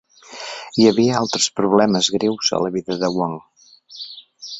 [0.77, 3.37] Hi havia altres problemes greus a la vida de Wang.